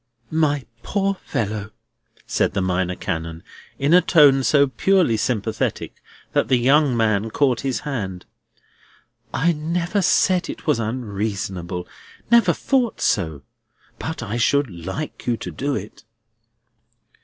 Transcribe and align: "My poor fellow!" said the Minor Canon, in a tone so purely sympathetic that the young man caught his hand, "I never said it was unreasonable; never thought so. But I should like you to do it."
"My 0.33 0.65
poor 0.81 1.13
fellow!" 1.13 1.69
said 2.25 2.53
the 2.55 2.61
Minor 2.63 2.95
Canon, 2.95 3.43
in 3.77 3.93
a 3.93 4.01
tone 4.01 4.43
so 4.43 4.65
purely 4.65 5.15
sympathetic 5.15 6.01
that 6.33 6.47
the 6.47 6.57
young 6.57 6.97
man 6.97 7.29
caught 7.29 7.61
his 7.61 7.81
hand, 7.81 8.25
"I 9.31 9.51
never 9.51 10.01
said 10.01 10.49
it 10.49 10.65
was 10.65 10.79
unreasonable; 10.79 11.87
never 12.31 12.51
thought 12.51 12.99
so. 12.99 13.43
But 13.99 14.23
I 14.23 14.37
should 14.37 14.71
like 14.71 15.27
you 15.27 15.37
to 15.37 15.51
do 15.51 15.75
it." 15.75 16.03